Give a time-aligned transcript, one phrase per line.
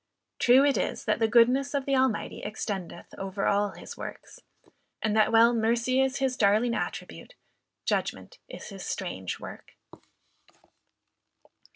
[0.39, 4.39] True it is that the goodness of the Almighty extendeth over all his works,
[4.99, 7.35] and that while 'Mercy is his darling attribute,'
[7.85, 9.75] 'Judgment is his strange work.'